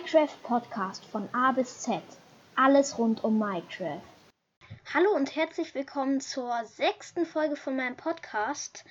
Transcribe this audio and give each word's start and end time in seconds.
Minecraft 0.00 0.42
Podcast 0.44 1.04
von 1.04 1.28
A 1.34 1.52
bis 1.52 1.80
Z. 1.80 2.00
Alles 2.56 2.96
rund 2.96 3.22
um 3.22 3.38
Minecraft. 3.38 4.00
Hallo 4.94 5.10
und 5.14 5.36
herzlich 5.36 5.74
willkommen 5.74 6.22
zur 6.22 6.64
sechsten 6.64 7.26
Folge 7.26 7.54
von 7.54 7.76
meinem 7.76 7.96
Podcast. 7.98 8.86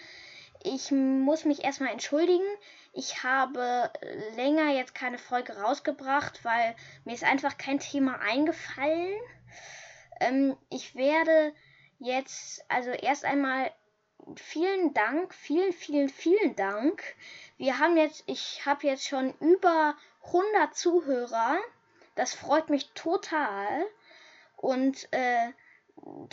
Ich 0.62 0.92
muss 0.92 1.46
mich 1.46 1.64
erstmal 1.64 1.92
entschuldigen. 1.92 2.46
Ich 2.94 3.23
habe 3.23 3.91
länger 4.36 4.72
jetzt 4.73 4.94
keine 4.94 5.18
Folge 5.18 5.58
rausgebracht, 5.58 6.45
weil 6.45 6.76
mir 7.05 7.16
ist 7.16 7.23
einfach 7.23 7.57
kein 7.57 7.80
Thema 7.80 8.20
eingefallen. 8.20 9.16
Ähm, 10.20 10.55
ich 10.70 10.94
werde 10.94 11.54
jetzt 11.98 12.64
also 12.70 12.91
erst 12.91 13.26
einmal 13.26 13.71
vielen 14.36 14.94
Dank, 14.94 15.34
vielen, 15.34 15.73
vielen, 15.73 16.10
vielen 16.10 16.55
Dank. 16.55 17.02
Wir 17.57 17.80
haben 17.80 17.98
jetzt, 17.98 18.23
ich 18.28 18.63
habe 18.68 18.85
jetzt 18.85 19.07
schon 19.07 19.34
über 19.40 19.96
100 20.23 20.76
Zuhörer. 20.76 21.58
Das 22.16 22.34
freut 22.34 22.70
mich 22.70 22.91
total 22.94 23.86
und 24.58 25.08
äh, 25.12 25.52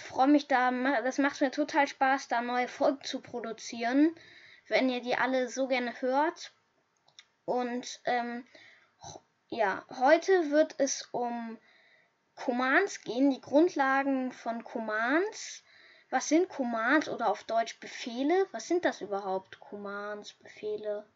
freue 0.01 0.29
mich 0.29 0.49
da, 0.49 0.71
das 1.03 1.19
macht 1.19 1.41
mir 1.41 1.51
total 1.51 1.87
Spaß, 1.87 2.29
da 2.29 2.41
neue 2.41 2.69
Folgen 2.69 3.03
zu 3.05 3.21
produzieren, 3.21 4.15
wenn 4.69 4.89
ihr 4.89 5.01
die 5.01 5.17
alle 5.17 5.49
so 5.49 5.69
gerne 5.69 6.01
hört. 6.01 6.53
Und 7.45 8.01
ähm, 8.05 8.47
ja, 9.49 9.85
heute 9.91 10.51
wird 10.51 10.75
es 10.79 11.09
um 11.13 11.59
Commands 12.35 13.03
gehen, 13.03 13.31
die 13.31 13.41
Grundlagen 13.41 14.33
von 14.33 14.65
Commands. 14.65 15.63
Was 16.11 16.29
sind 16.29 16.49
Commands 16.49 17.09
oder 17.09 17.29
auf 17.29 17.45
Deutsch 17.45 17.81
Befehle? 17.81 18.47
Was 18.53 18.69
sind 18.69 18.85
das 18.85 19.01
überhaupt? 19.01 19.61
Commands, 19.61 20.35
Befehle. 20.35 21.07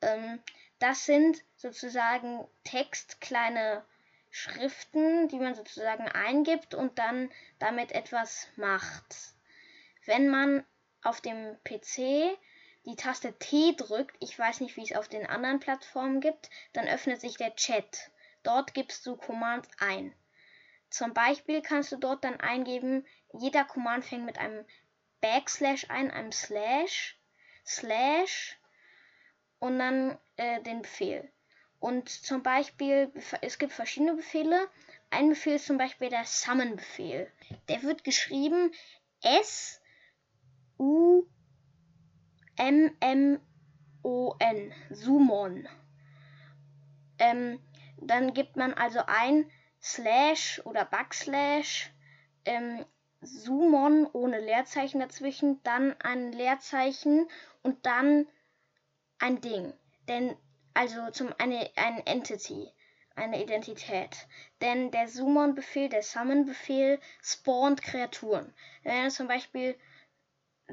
Ähm, 0.00 0.42
das 0.82 1.06
sind 1.06 1.44
sozusagen 1.56 2.44
Text, 2.64 3.20
kleine 3.20 3.84
Schriften, 4.30 5.28
die 5.28 5.38
man 5.38 5.54
sozusagen 5.54 6.08
eingibt 6.08 6.74
und 6.74 6.98
dann 6.98 7.30
damit 7.60 7.92
etwas 7.92 8.48
macht. 8.56 9.34
Wenn 10.06 10.28
man 10.28 10.66
auf 11.02 11.20
dem 11.20 11.56
PC 11.62 12.36
die 12.84 12.96
Taste 12.96 13.38
T 13.38 13.74
drückt, 13.76 14.16
ich 14.18 14.36
weiß 14.36 14.60
nicht, 14.60 14.76
wie 14.76 14.82
es 14.82 14.96
auf 14.96 15.06
den 15.06 15.24
anderen 15.24 15.60
Plattformen 15.60 16.20
gibt, 16.20 16.50
dann 16.72 16.88
öffnet 16.88 17.20
sich 17.20 17.36
der 17.36 17.54
Chat. 17.54 18.10
Dort 18.42 18.74
gibst 18.74 19.06
du 19.06 19.16
Commands 19.16 19.68
ein. 19.78 20.12
Zum 20.90 21.14
Beispiel 21.14 21.62
kannst 21.62 21.92
du 21.92 21.96
dort 21.96 22.24
dann 22.24 22.40
eingeben, 22.40 23.06
jeder 23.32 23.64
Command 23.64 24.04
fängt 24.04 24.24
mit 24.24 24.38
einem 24.38 24.66
Backslash 25.20 25.88
ein, 25.90 26.10
einem 26.10 26.32
Slash, 26.32 27.16
Slash 27.64 28.58
und 29.62 29.78
dann 29.78 30.18
äh, 30.34 30.60
den 30.62 30.82
Befehl. 30.82 31.30
Und 31.78 32.08
zum 32.08 32.42
Beispiel, 32.42 33.12
es 33.42 33.60
gibt 33.60 33.72
verschiedene 33.72 34.14
Befehle. 34.14 34.68
Ein 35.10 35.28
Befehl 35.28 35.54
ist 35.54 35.66
zum 35.66 35.78
Beispiel 35.78 36.08
der 36.08 36.24
Summon-Befehl. 36.24 37.30
Der 37.68 37.82
wird 37.84 38.02
geschrieben 38.02 38.72
S 39.22 39.80
U 40.78 41.26
M 42.56 42.90
M 42.98 43.40
O 44.02 44.34
N. 44.40 44.72
Summon. 44.90 45.68
Ähm, 47.20 47.60
dann 47.98 48.34
gibt 48.34 48.56
man 48.56 48.74
also 48.74 48.98
ein 49.06 49.48
Slash 49.80 50.60
oder 50.64 50.84
Backslash 50.84 51.92
ähm, 52.46 52.84
Summon 53.20 54.08
ohne 54.12 54.40
Leerzeichen 54.40 54.98
dazwischen, 54.98 55.62
dann 55.62 55.94
ein 56.00 56.32
Leerzeichen 56.32 57.28
und 57.62 57.86
dann 57.86 58.26
ein 59.22 59.40
Ding. 59.40 59.72
Denn, 60.08 60.36
also 60.74 61.10
zum 61.10 61.32
eine, 61.38 61.70
ein 61.76 62.04
Entity, 62.06 62.70
eine 63.14 63.42
Identität. 63.42 64.26
Denn 64.60 64.90
der 64.90 65.08
Summon-Befehl, 65.08 65.88
der 65.88 66.02
Summon-Befehl 66.02 67.00
spawnt 67.22 67.82
Kreaturen. 67.82 68.52
Wenn 68.82 69.04
du 69.04 69.10
zum 69.10 69.28
Beispiel 69.28 69.78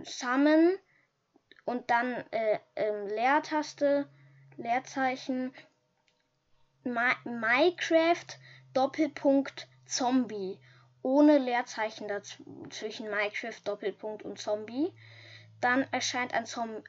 Summon 0.04 0.78
und 1.66 1.90
dann 1.90 2.14
äh, 2.32 2.60
ähm, 2.76 3.08
Leertaste, 3.08 4.10
Leerzeichen, 4.58 5.54
Ma 6.84 7.16
Minecraft 7.24 8.38
Doppelpunkt 8.74 9.68
Zombie 9.86 10.60
ohne 11.02 11.38
Leerzeichen 11.38 12.08
dazwischen 12.08 13.10
Minecraft 13.10 13.62
Doppelpunkt 13.64 14.24
und 14.24 14.40
Zombie 14.40 14.94
dann 15.62 15.88
erscheint 15.92 16.34
ein 16.34 16.46
Zombie. 16.46 16.84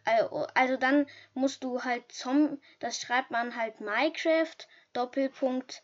Also 0.54 0.76
dann 0.76 1.06
musst 1.34 1.64
du 1.64 1.82
halt 1.82 2.10
Zombie, 2.12 2.60
das 2.78 3.00
schreibt 3.00 3.31
man 3.31 3.56
halt 3.56 3.81
Minecraft 3.81 4.56
Doppelpunkt 4.92 5.82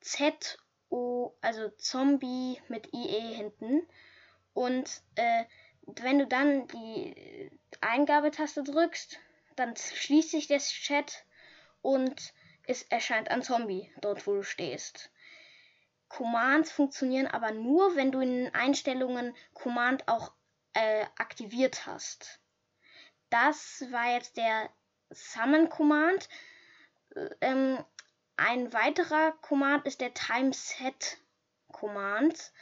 Z 0.00 0.58
O, 0.90 1.32
also 1.40 1.68
Zombie 1.70 2.60
mit 2.68 2.92
IE 2.94 3.34
hinten. 3.34 3.86
Und 4.54 5.02
äh, 5.16 5.44
wenn 5.82 6.18
du 6.18 6.26
dann 6.26 6.66
die 6.68 7.50
Eingabetaste 7.80 8.62
drückst, 8.62 9.18
dann 9.56 9.76
schließt 9.76 10.30
sich 10.30 10.46
das 10.46 10.68
Chat 10.70 11.24
und 11.82 12.32
es 12.66 12.82
erscheint 12.82 13.30
ein 13.30 13.42
Zombie 13.42 13.92
dort, 14.00 14.26
wo 14.26 14.34
du 14.34 14.42
stehst. 14.42 15.10
Commands 16.08 16.72
funktionieren 16.72 17.26
aber 17.26 17.50
nur, 17.50 17.94
wenn 17.96 18.12
du 18.12 18.20
in 18.20 18.44
den 18.44 18.54
Einstellungen 18.54 19.34
Command 19.52 20.08
auch 20.08 20.32
äh, 20.78 21.06
aktiviert 21.16 21.86
hast. 21.86 22.38
Das 23.30 23.84
war 23.90 24.12
jetzt 24.12 24.36
der 24.36 24.70
Summon 25.10 25.68
Command. 25.68 26.28
Ähm, 27.40 27.84
ein 28.36 28.72
weiterer 28.72 29.32
Command 29.42 29.86
ist 29.86 30.00
der 30.00 30.14
Timeset 30.14 31.18
Command. 31.72 32.52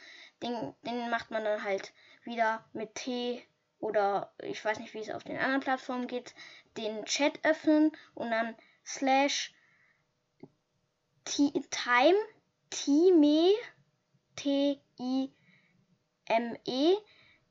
Den, 0.41 0.73
den 0.81 1.11
macht 1.11 1.29
man 1.29 1.43
dann 1.43 1.63
halt 1.63 1.93
wieder 2.23 2.67
mit 2.73 2.95
T 2.95 3.45
oder 3.79 4.33
ich 4.41 4.65
weiß 4.65 4.79
nicht, 4.79 4.95
wie 4.95 4.99
es 4.99 5.11
auf 5.11 5.23
den 5.23 5.37
anderen 5.37 5.61
Plattformen 5.61 6.07
geht, 6.07 6.33
den 6.75 7.05
Chat 7.05 7.45
öffnen 7.45 7.95
und 8.15 8.31
dann 8.31 8.55
slash 8.83 9.53
time 11.23 11.65
time 11.71 12.17
t 14.35 14.81
i 14.99 15.31
m 16.25 16.57
e 16.65 16.95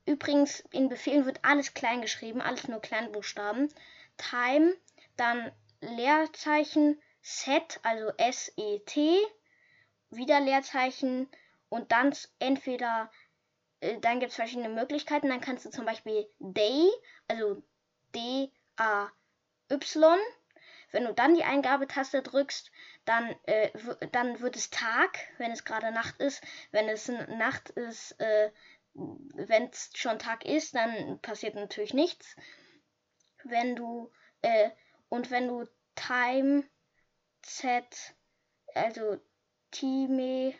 Übrigens, 0.07 0.61
in 0.71 0.87
Befehlen 0.87 1.25
wird 1.25 1.43
alles 1.43 1.73
klein 1.73 2.01
geschrieben, 2.01 2.39
alles 2.41 2.69
nur 2.69 2.81
Kleinbuchstaben. 2.81 3.67
Time, 4.15 4.73
dann 5.17 5.51
Leerzeichen, 5.81 7.01
Set, 7.21 7.81
also 7.83 8.13
S-E-T, 8.17 9.17
wieder 10.09 10.39
Leerzeichen 10.39 11.27
und 11.67 11.91
dann 11.91 12.15
entweder, 12.39 13.11
äh, 13.81 13.99
dann 13.99 14.21
gibt 14.21 14.31
es 14.31 14.37
verschiedene 14.37 14.69
Möglichkeiten. 14.69 15.27
Dann 15.27 15.41
kannst 15.41 15.65
du 15.65 15.71
zum 15.71 15.85
Beispiel 15.85 16.25
Day, 16.39 16.89
also 17.27 17.61
D-A-Y, 18.15 19.11
wenn 20.91 21.03
du 21.03 21.13
dann 21.13 21.35
die 21.35 21.43
Eingabetaste 21.43 22.21
drückst, 22.21 22.71
dann, 23.03 23.35
äh, 23.43 23.71
dann 24.13 24.39
wird 24.39 24.55
es 24.55 24.69
Tag, 24.69 25.19
wenn 25.37 25.51
es 25.51 25.65
gerade 25.65 25.91
Nacht 25.91 26.17
ist. 26.21 26.41
Wenn 26.71 26.87
es 26.87 27.09
Nacht 27.09 27.71
ist, 27.71 28.13
äh, 28.21 28.51
wenn 28.97 29.69
es 29.69 29.91
schon 29.95 30.17
Tag 30.17 30.43
ist, 30.43 30.73
dann 30.73 31.21
passiert 31.21 31.55
natürlich 31.55 31.93
nichts. 31.93 32.35
Wenn 33.43 33.75
du 33.75 34.11
äh, 34.41 34.71
und 35.09 35.29
wenn 35.29 35.47
du 35.47 35.65
Time 35.95 36.67
Z 37.43 38.15
also 38.73 39.19
Time 39.71 40.53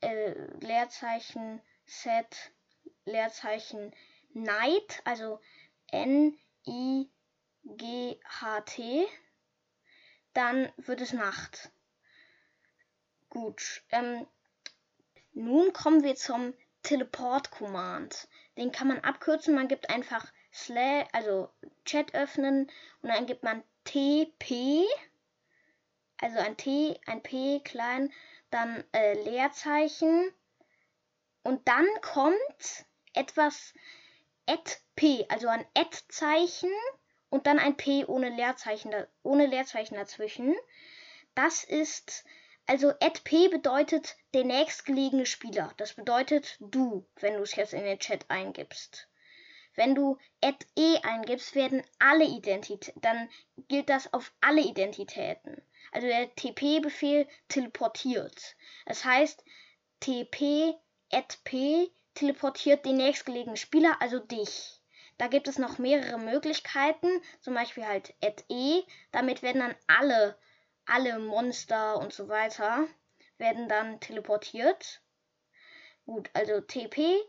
äh, 0.00 0.32
Leerzeichen 0.60 1.60
Set 1.84 2.52
Leerzeichen 3.04 3.92
Night 4.34 5.02
also 5.04 5.40
N 5.88 6.38
I 6.66 7.10
G 7.64 8.20
H 8.24 8.60
T 8.62 9.06
dann 10.32 10.72
wird 10.76 11.00
es 11.00 11.12
Nacht. 11.12 11.70
Gut. 13.28 13.82
Ähm, 13.90 14.26
nun 15.32 15.72
kommen 15.72 16.04
wir 16.04 16.14
zum 16.14 16.54
Teleport 16.82 17.50
Command. 17.50 18.28
Den 18.56 18.72
kann 18.72 18.88
man 18.88 19.00
abkürzen. 19.00 19.54
Man 19.54 19.68
gibt 19.68 19.90
einfach 19.90 20.32
slash, 20.52 21.06
also 21.12 21.48
Chat 21.84 22.14
öffnen 22.14 22.70
und 23.02 23.08
dann 23.08 23.26
gibt 23.26 23.42
man 23.42 23.62
TP, 23.84 24.84
also 26.18 26.38
ein 26.38 26.56
T, 26.56 27.00
ein 27.06 27.22
P 27.22 27.60
klein, 27.60 28.12
dann 28.50 28.84
äh, 28.92 29.14
Leerzeichen 29.24 30.32
und 31.42 31.66
dann 31.66 31.86
kommt 32.02 32.86
etwas 33.14 33.74
at 34.46 34.80
P, 34.94 35.26
also 35.28 35.48
ein 35.48 35.64
Ad-Zeichen 35.74 36.70
und 37.30 37.46
dann 37.46 37.58
ein 37.58 37.76
P 37.76 38.04
ohne 38.04 38.28
Leerzeichen, 38.28 38.92
ohne 39.22 39.46
Leerzeichen 39.46 39.94
dazwischen. 39.94 40.54
Das 41.34 41.64
ist 41.64 42.24
also 42.72 42.90
p 43.24 43.48
bedeutet 43.48 44.16
der 44.32 44.44
nächstgelegene 44.44 45.26
Spieler. 45.26 45.74
Das 45.76 45.92
bedeutet 45.92 46.56
du, 46.58 47.06
wenn 47.20 47.34
du 47.34 47.42
es 47.42 47.54
jetzt 47.54 47.74
in 47.74 47.84
den 47.84 47.98
Chat 47.98 48.24
eingibst. 48.30 49.08
Wenn 49.74 49.94
du 49.94 50.16
e 50.40 50.96
eingibst, 51.02 51.54
werden 51.54 51.82
alle 51.98 52.24
Identitäten, 52.24 52.98
dann 53.02 53.28
gilt 53.68 53.90
das 53.90 54.14
auf 54.14 54.32
alle 54.40 54.62
Identitäten. 54.62 55.60
Also 55.90 56.06
der 56.06 56.34
TP-Befehl 56.34 57.28
teleportiert. 57.48 58.56
Das 58.86 59.04
heißt, 59.04 59.44
TP 60.00 60.74
p 61.44 61.90
teleportiert 62.14 62.86
den 62.86 62.96
nächstgelegenen 62.96 63.58
Spieler, 63.58 64.00
also 64.00 64.18
dich. 64.18 64.80
Da 65.18 65.26
gibt 65.26 65.46
es 65.46 65.58
noch 65.58 65.76
mehrere 65.76 66.18
Möglichkeiten, 66.18 67.20
zum 67.42 67.52
Beispiel 67.52 67.86
halt 67.86 68.14
e. 68.48 68.80
Damit 69.10 69.42
werden 69.42 69.60
dann 69.60 69.74
alle, 69.88 70.38
alle 70.86 71.18
Monster 71.18 71.98
und 71.98 72.12
so 72.12 72.28
weiter 72.28 72.86
werden 73.38 73.68
dann 73.68 74.00
teleportiert. 74.00 75.00
Gut, 76.06 76.30
also 76.34 76.60
TP, 76.60 77.20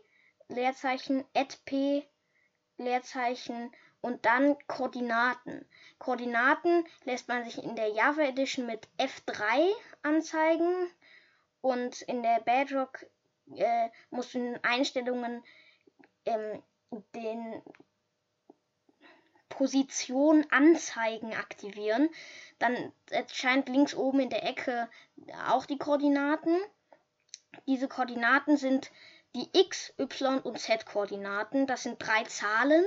Leerzeichen, 0.48 1.24
p, 1.64 2.06
Leerzeichen 2.76 3.72
und 4.00 4.24
dann 4.26 4.56
Koordinaten. 4.66 5.66
Koordinaten 5.98 6.84
lässt 7.04 7.28
man 7.28 7.44
sich 7.44 7.62
in 7.62 7.76
der 7.76 7.88
Java 7.88 8.22
Edition 8.22 8.66
mit 8.66 8.88
F3 8.98 9.70
anzeigen 10.02 10.90
und 11.60 12.02
in 12.02 12.22
der 12.22 12.40
Bedrock 12.40 13.06
äh, 13.54 13.88
musst 14.10 14.34
du 14.34 14.38
in 14.38 14.58
Einstellungen 14.62 15.42
ähm, 16.26 16.62
den 17.14 17.62
Position 19.56 20.46
anzeigen 20.50 21.32
aktivieren. 21.34 22.08
Dann 22.58 22.92
erscheint 23.10 23.68
links 23.68 23.94
oben 23.94 24.20
in 24.20 24.30
der 24.30 24.44
Ecke 24.44 24.88
auch 25.48 25.66
die 25.66 25.78
Koordinaten. 25.78 26.56
Diese 27.66 27.88
Koordinaten 27.88 28.56
sind 28.56 28.90
die 29.36 29.48
X, 29.52 29.94
Y 29.98 30.40
und 30.40 30.58
Z 30.58 30.86
Koordinaten. 30.86 31.66
Das 31.66 31.84
sind 31.84 31.96
drei 31.98 32.24
Zahlen. 32.24 32.84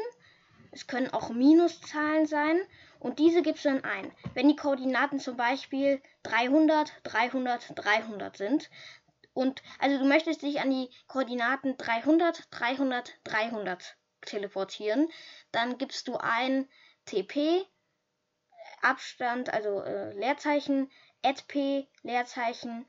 Es 0.71 0.87
können 0.87 1.11
auch 1.13 1.29
Minuszahlen 1.29 2.25
sein. 2.25 2.59
Und 2.99 3.19
diese 3.19 3.41
gibst 3.41 3.63
du 3.63 3.69
dann 3.69 3.83
ein. 3.83 4.11
Wenn 4.33 4.49
die 4.49 4.55
Koordinaten 4.55 5.19
zum 5.19 5.37
Beispiel 5.37 6.01
300, 6.23 6.91
300, 7.03 7.73
300 7.75 8.37
sind, 8.37 8.69
und 9.33 9.61
also 9.77 9.99
du 9.99 10.05
möchtest 10.05 10.41
dich 10.41 10.59
an 10.61 10.71
die 10.71 10.89
Koordinaten 11.05 11.77
300, 11.77 12.47
300, 12.49 13.19
300 13.23 13.95
teleportieren. 14.21 15.09
Dann 15.51 15.77
gibst 15.77 16.07
du 16.07 16.17
ein 16.17 16.67
TP, 17.05 17.65
Abstand, 18.81 19.53
also 19.53 19.81
äh, 19.81 20.13
Leerzeichen, 20.13 20.89
p, 21.47 21.87
Leerzeichen 22.03 22.87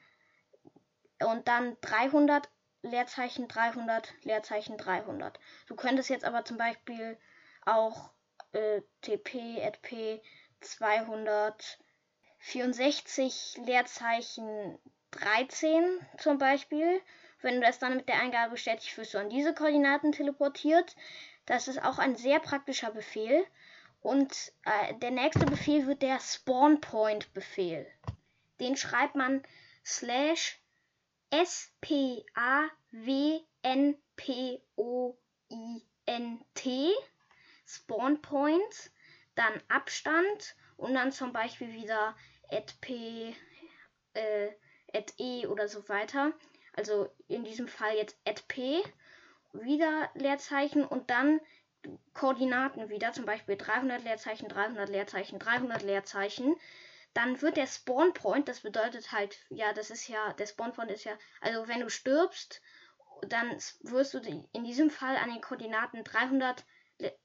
und 1.21 1.49
dann 1.49 1.77
300, 1.81 2.49
Leerzeichen 2.83 3.49
300, 3.49 4.15
Leerzeichen 4.23 4.77
300. 4.77 5.41
Du 5.67 5.75
könntest 5.75 6.11
jetzt 6.11 6.25
aber 6.25 6.45
zum 6.45 6.59
Beispiel 6.59 7.19
auch 7.65 8.11
äh, 8.53 8.83
TP, 9.01 9.73
p 9.83 10.23
264 10.61 13.57
Leerzeichen 13.65 14.79
13 15.11 16.07
zum 16.19 16.39
Beispiel. 16.39 17.01
Wenn 17.41 17.57
du 17.57 17.61
das 17.61 17.79
dann 17.79 17.97
mit 17.97 18.09
der 18.09 18.21
Eingabe 18.21 18.53
bestätigst, 18.53 18.97
wirst 18.99 19.15
du 19.15 19.19
an 19.19 19.31
diese 19.31 19.55
Koordinaten 19.55 20.13
teleportiert. 20.13 20.97
Das 21.47 21.69
ist 21.69 21.83
auch 21.83 21.99
ein 21.99 22.17
sehr 22.17 22.41
praktischer 22.41 22.91
Befehl. 22.91 23.45
Und 24.01 24.53
äh, 24.65 24.95
der 24.95 25.11
nächste 25.11 25.47
Befehl 25.47 25.87
wird 25.87 26.03
der 26.03 26.21
Spawn 26.21 26.81
Point 26.81 27.33
Befehl. 27.35 27.87
Den 28.61 28.77
schreibt 28.77 29.15
man 29.15 29.43
slash 29.85 30.61
S 31.31 31.73
P 31.81 32.25
A 32.35 32.65
W 32.91 33.41
N 33.63 33.97
P 34.17 34.61
O 34.77 35.17
I 35.51 35.83
N 36.07 36.45
T 36.55 36.93
Spawn 37.67 38.23
Point, 38.23 38.91
dann 39.35 39.53
Abstand 39.69 40.57
und 40.77 40.95
dann 40.95 41.13
zum 41.13 41.33
Beispiel 41.33 41.73
wieder 41.73 42.17
at 42.51 42.81
p 42.81 43.35
äh, 44.15 44.49
at 44.95 45.13
e 45.19 45.47
oder 45.47 45.69
so 45.69 45.87
weiter. 45.89 46.33
Also 46.79 47.13
in 47.27 47.43
diesem 47.43 47.67
Fall 47.67 47.97
jetzt 47.97 48.47
p, 48.47 48.81
wieder 49.53 50.09
Leerzeichen 50.15 50.85
und 50.85 51.11
dann 51.11 51.41
Koordinaten 52.15 52.89
wieder, 52.89 53.13
zum 53.13 53.25
Beispiel 53.25 53.57
300 53.57 54.05
Leerzeichen, 54.05 54.49
300 54.49 54.89
Leerzeichen, 54.89 55.41
300 55.41 55.83
Leerzeichen. 55.83 56.55
Dann 57.15 57.43
wird 57.43 57.57
der 57.57 57.67
Spawn 57.67 58.15
Point, 58.15 58.47
das 58.49 58.61
bedeutet 58.61 59.11
halt, 59.11 59.45
ja, 59.51 59.73
das 59.73 59.91
ist 59.91 60.07
ja, 60.07 60.33
der 60.35 60.47
Spawn 60.47 60.73
Point 60.73 60.93
ist 60.93 61.03
ja, 61.03 61.19
also 61.41 61.67
wenn 61.67 61.81
du 61.81 61.91
stirbst, 61.91 62.63
dann 63.23 63.51
wirst 63.81 64.15
du 64.15 64.19
in 64.53 64.63
diesem 64.63 64.91
Fall 64.91 65.17
an 65.17 65.31
den 65.31 65.41
Koordinaten 65.41 66.05
300 66.05 66.65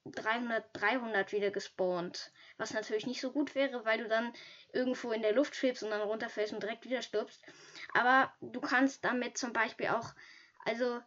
300, 0.06 0.66
300 0.74 1.32
wieder 1.32 1.52
gespawnt. 1.52 2.32
Was 2.58 2.74
natürlich 2.74 3.08
nicht 3.08 3.22
so 3.22 3.32
gut 3.32 3.56
wäre, 3.56 3.86
weil 3.86 4.00
du 4.00 4.08
dann 4.08 4.34
irgendwo 4.72 5.12
in 5.12 5.22
der 5.22 5.34
Luft 5.34 5.56
schwebst 5.56 5.84
und 5.84 5.90
dann 5.90 6.02
runterfällst 6.02 6.54
und 6.54 6.62
direkt 6.62 6.86
wieder 6.86 7.02
stirbst. 7.02 7.44
Aber 7.94 8.34
du 8.42 8.62
kannst 8.62 9.04
damit 9.04 9.38
zum 9.38 9.54
Beispiel 9.54 9.88
auch, 9.88 10.14
also 10.66 11.02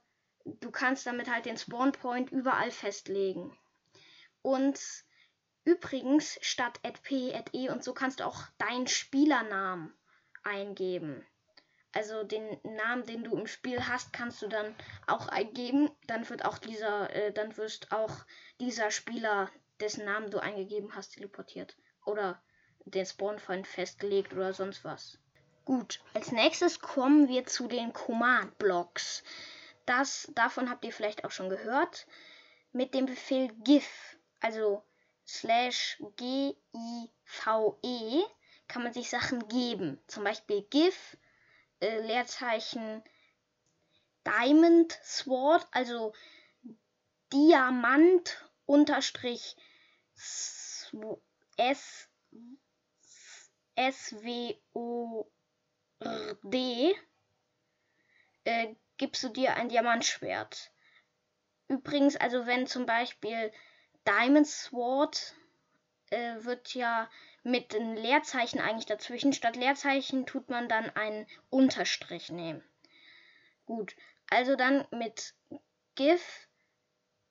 du 0.45 0.71
kannst 0.71 1.07
damit 1.07 1.31
halt 1.31 1.47
den 1.47 1.57
Spawn 1.57 1.93
Point 1.93 2.31
überall 2.31 2.71
festlegen. 2.71 3.57
Und 4.43 4.81
übrigens, 5.65 6.39
statt 6.41 6.81
@p, 7.03 7.33
@e 7.53 7.69
und 7.69 7.83
so 7.83 7.95
kannst 7.95 8.21
du 8.21 8.25
auch 8.25 8.43
deinen 8.59 8.87
Spielernamen 8.87 9.93
eingeben 10.43 11.27
also 11.97 12.25
den 12.25 12.61
Namen, 12.63 13.07
den 13.07 13.25
du 13.25 13.35
im 13.39 13.47
Spiel 13.47 13.89
hast, 13.89 14.13
kannst 14.13 14.43
du 14.43 14.49
dann 14.49 14.75
auch 15.07 15.29
eingeben. 15.29 15.91
Dann 16.07 16.29
wird 16.29 16.45
auch 16.45 16.59
dieser, 16.59 17.09
äh, 17.15 17.33
dann 17.33 17.57
wirst 17.57 17.91
auch 17.91 18.15
dieser 18.61 18.91
Spieler, 18.91 19.51
dessen 19.81 20.05
Namen 20.05 20.31
du 20.31 20.39
eingegeben 20.39 20.95
hast, 20.95 21.15
teleportiert. 21.15 21.75
Oder 22.05 22.43
den 22.85 23.07
Spawnpoint 23.07 23.67
festgelegt 23.67 24.35
oder 24.35 24.53
sonst 24.53 24.85
was. 24.85 25.19
Gut, 25.65 26.01
als 26.13 26.33
nächstes 26.33 26.81
kommen 26.81 27.29
wir 27.29 27.47
zu 27.47 27.67
den 27.67 27.95
Command-Blocks. 27.95 29.25
Das, 29.87 30.31
davon 30.35 30.69
habt 30.69 30.85
ihr 30.85 30.93
vielleicht 30.93 31.25
auch 31.25 31.31
schon 31.31 31.49
gehört. 31.49 32.07
Mit 32.73 32.93
dem 32.93 33.07
Befehl 33.07 33.49
GIF, 33.65 34.19
also 34.41 34.83
slash 35.27 35.97
G-I-V-E, 36.17 36.63
kann 38.69 38.83
man 38.83 38.93
sich 38.93 39.09
Sachen 39.09 39.49
geben. 39.49 39.99
Zum 40.09 40.25
Beispiel 40.25 40.61
GIF 40.69 41.17
äh, 41.81 42.01
Leerzeichen 42.01 43.03
Diamond 44.25 44.99
Sword, 45.03 45.67
also 45.71 46.15
Diamant 47.33 48.51
unterstrich 48.67 49.57
S 50.15 50.93
S 53.75 54.15
W 54.23 54.55
O 54.73 55.31
R 56.01 56.39
D 56.43 56.95
äh, 58.45 58.75
gibst 58.97 59.23
du 59.23 59.29
dir 59.29 59.55
ein 59.55 59.69
Diamantschwert. 59.69 60.73
Übrigens, 61.69 62.17
also 62.17 62.47
wenn 62.47 62.67
zum 62.67 62.87
Beispiel 62.87 63.53
Diamond 64.07 64.47
Sword 64.47 65.35
äh, 66.11 66.37
wird 66.45 66.75
ja 66.75 67.11
mit 67.47 67.77
einem 67.77 67.95
Leerzeichen 67.95 68.61
eigentlich 68.61 68.87
dazwischen. 68.87 69.33
Statt 69.33 69.55
Leerzeichen 69.55 70.27
tut 70.27 70.51
man 70.51 70.69
dann 70.69 70.91
einen 70.91 71.29
Unterstrich 71.49 72.29
nehmen. 72.29 72.61
Gut, 73.67 73.95
also 74.29 74.57
dann 74.57 74.85
mit 74.91 75.33
GIF, 75.95 76.49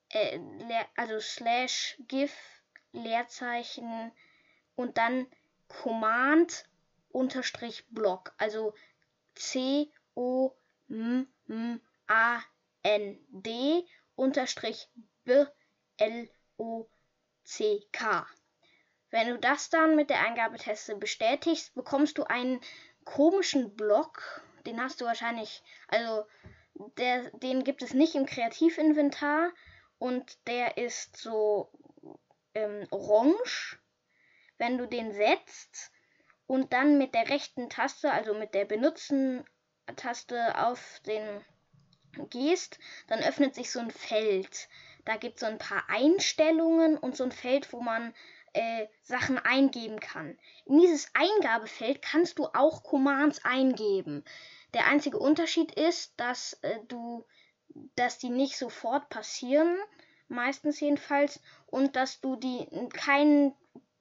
äh, 0.08 0.40
also 0.96 1.20
slash 1.20 1.98
GIF, 2.08 2.34
Leerzeichen 2.92 4.10
und 4.74 4.96
dann 4.96 5.26
Command 5.68 6.64
unterstrich 7.10 7.84
Block, 7.90 8.32
also 8.38 8.72
C 9.34 9.92
O 10.14 10.52
M 10.88 11.28
M 11.46 11.82
A 12.06 12.40
N 12.82 13.18
D 13.28 13.86
unterstrich 14.14 14.88
B 15.24 15.44
L 15.98 16.30
O 16.56 16.88
C 17.44 17.86
K. 17.92 18.26
Wenn 19.10 19.28
du 19.28 19.38
das 19.38 19.70
dann 19.70 19.96
mit 19.96 20.10
der 20.10 20.20
Eingabetaste 20.20 20.96
bestätigst, 20.96 21.74
bekommst 21.74 22.18
du 22.18 22.24
einen 22.24 22.60
komischen 23.04 23.76
Block. 23.76 24.42
Den 24.66 24.82
hast 24.82 25.00
du 25.00 25.04
wahrscheinlich, 25.04 25.62
also 25.88 26.26
der, 26.98 27.30
den 27.38 27.64
gibt 27.64 27.82
es 27.82 27.94
nicht 27.94 28.14
im 28.14 28.26
Kreativinventar 28.26 29.52
und 29.98 30.36
der 30.46 30.76
ist 30.76 31.16
so 31.16 31.70
ähm, 32.54 32.86
orange. 32.90 33.78
Wenn 34.58 34.78
du 34.78 34.86
den 34.86 35.12
setzt 35.12 35.92
und 36.46 36.72
dann 36.72 36.98
mit 36.98 37.14
der 37.14 37.28
rechten 37.28 37.70
Taste, 37.70 38.10
also 38.10 38.34
mit 38.34 38.54
der 38.54 38.64
Benutzen-Taste 38.64 40.58
auf 40.58 41.00
den 41.06 41.44
gehst, 42.30 42.78
dann 43.08 43.20
öffnet 43.20 43.54
sich 43.54 43.70
so 43.70 43.78
ein 43.78 43.90
Feld. 43.90 44.68
Da 45.04 45.16
gibt 45.16 45.36
es 45.36 45.40
so 45.40 45.46
ein 45.46 45.58
paar 45.58 45.84
Einstellungen 45.88 46.96
und 46.96 47.16
so 47.16 47.24
ein 47.24 47.32
Feld, 47.32 47.72
wo 47.72 47.80
man 47.80 48.14
äh, 48.56 48.88
Sachen 49.02 49.38
eingeben 49.38 50.00
kann. 50.00 50.38
In 50.64 50.80
dieses 50.80 51.10
Eingabefeld 51.14 52.00
kannst 52.00 52.38
du 52.38 52.46
auch 52.46 52.82
Commands 52.82 53.44
eingeben. 53.44 54.24
Der 54.72 54.86
einzige 54.86 55.18
Unterschied 55.18 55.72
ist, 55.72 56.14
dass 56.18 56.54
äh, 56.62 56.78
du, 56.88 57.24
dass 57.96 58.18
die 58.18 58.30
nicht 58.30 58.56
sofort 58.56 59.10
passieren, 59.10 59.76
meistens 60.28 60.80
jedenfalls, 60.80 61.40
und 61.66 61.96
dass 61.96 62.20
du 62.20 62.36
die 62.36 62.66
keinen 62.94 63.54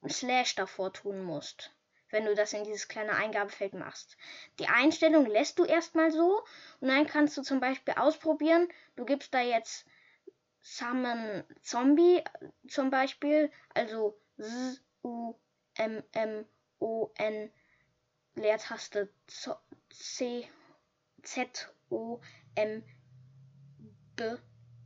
Slash 0.07 0.55
davor 0.55 0.93
tun 0.93 1.21
musst. 1.24 1.71
wenn 2.12 2.25
du 2.25 2.33
das 2.33 2.53
in 2.53 2.63
dieses 2.63 2.88
kleine 2.88 3.13
Eingabefeld 3.13 3.74
machst. 3.74 4.15
Die 4.59 4.67
Einstellung 4.67 5.25
lässt 5.25 5.59
du 5.59 5.65
erstmal 5.65 6.12
so 6.12 6.43
und 6.79 6.88
dann 6.88 7.07
kannst 7.07 7.35
du 7.35 7.41
zum 7.41 7.59
Beispiel 7.59 7.95
ausprobieren, 7.97 8.69
du 8.95 9.03
gibst 9.03 9.33
da 9.33 9.41
jetzt 9.41 9.85
Summon 10.62 11.43
Zombie 11.62 12.24
zum 12.69 12.89
Beispiel, 12.89 13.51
also 13.74 14.17
Z, 14.37 14.81
U, 15.03 15.35
M, 15.75 16.03
M, 16.11 16.45
O, 16.79 17.11
N, 17.15 17.51
Leertaste 18.35 19.09
C, 19.89 20.49
Z, 21.23 21.73
O, 21.89 22.19
M, 22.55 22.83
B, 24.15 24.23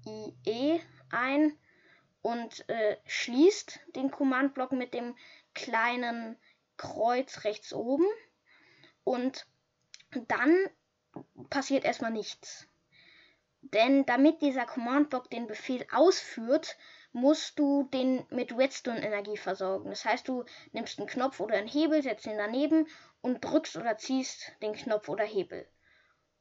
I, 0.06 0.34
E 0.46 0.80
ein 1.12 1.58
und 2.22 2.68
äh, 2.70 2.98
schließt 3.06 3.80
den 3.96 4.12
Command-Block 4.12 4.72
mit 4.72 4.94
dem 4.94 5.16
kleinen 5.54 6.38
Kreuz 6.78 7.44
rechts 7.44 7.74
oben 7.74 8.06
und 9.04 9.48
dann 10.28 10.56
passiert 11.50 11.84
erstmal 11.84 12.12
nichts. 12.12 12.69
Denn 13.74 14.06
damit 14.06 14.42
dieser 14.42 14.66
Command-Block 14.66 15.30
den 15.30 15.48
Befehl 15.48 15.86
ausführt, 15.92 16.78
musst 17.12 17.58
du 17.58 17.84
den 17.94 18.26
mit 18.30 18.56
Redstone-Energie 18.56 19.38
versorgen. 19.38 19.90
Das 19.90 20.06
heißt, 20.06 20.28
du 20.28 20.46
nimmst 20.72 21.00
einen 21.00 21.08
Knopf 21.08 21.40
oder 21.40 21.56
einen 21.56 21.68
Hebel, 21.68 22.02
setzt 22.02 22.26
ihn 22.26 22.38
daneben 22.38 22.88
und 23.22 23.44
drückst 23.44 23.78
oder 23.78 23.98
ziehst 23.98 24.52
den 24.62 24.74
Knopf 24.74 25.10
oder 25.10 25.24
Hebel. 25.24 25.68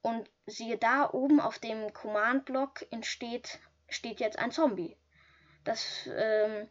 Und 0.02 0.30
siehe 0.46 0.78
da, 0.78 1.10
oben 1.12 1.40
auf 1.40 1.58
dem 1.58 1.92
Command-Block 1.92 2.86
entsteht 2.90 3.58
steht 3.88 4.20
jetzt 4.20 4.38
ein 4.38 4.52
Zombie. 4.52 4.96
Das 5.64 6.08
ähm, 6.14 6.68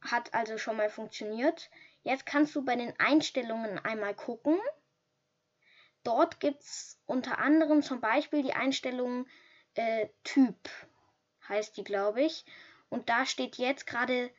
hat 0.00 0.34
also 0.34 0.58
schon 0.58 0.76
mal 0.76 0.90
funktioniert. 0.90 1.70
Jetzt 2.02 2.26
kannst 2.26 2.54
du 2.54 2.64
bei 2.64 2.76
den 2.76 2.98
Einstellungen 2.98 3.78
einmal 3.78 4.14
gucken. 4.14 4.58
Dort 6.04 6.40
gibt 6.40 6.62
es 6.62 7.00
unter 7.06 7.38
anderem 7.38 7.82
zum 7.82 8.00
Beispiel 8.00 8.42
die 8.42 8.54
Einstellung 8.54 9.26
äh, 9.74 10.08
Typ, 10.24 10.68
heißt 11.48 11.76
die, 11.76 11.84
glaube 11.84 12.22
ich. 12.22 12.44
Und 12.88 13.08
da 13.08 13.26
steht 13.26 13.56
jetzt 13.56 13.86
gerade 13.86 14.30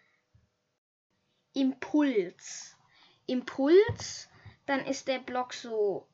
Impuls. 1.53 2.75
Impuls, 3.25 4.29
dann 4.65 4.85
ist 4.85 5.07
der 5.07 5.19
Block 5.19 5.53
so 5.53 6.07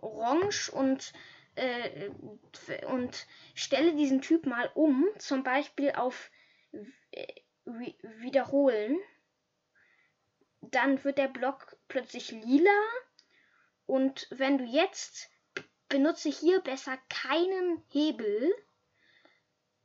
orange 0.00 0.70
und, 0.70 1.12
äh, 1.54 2.10
und 2.86 3.26
stelle 3.54 3.94
diesen 3.94 4.22
Typ 4.22 4.46
mal 4.46 4.70
um, 4.74 5.06
zum 5.18 5.42
Beispiel 5.42 5.92
auf 5.92 6.30
äh, 7.12 7.26
wiederholen 7.64 8.98
dann 10.60 11.02
wird 11.04 11.18
der 11.18 11.28
Block 11.28 11.76
plötzlich 11.88 12.30
lila. 12.30 12.70
Und 13.86 14.26
wenn 14.30 14.58
du 14.58 14.64
jetzt 14.64 15.30
benutze 15.90 16.30
hier 16.30 16.60
besser 16.60 16.96
keinen 17.10 17.82
Hebel, 17.90 18.54